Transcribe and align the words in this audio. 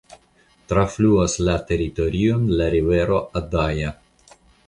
Trafluas 0.71 1.35
la 1.49 1.57
teritorion 1.67 2.49
la 2.61 2.71
rivero 2.77 3.19
Adaja. 3.43 3.93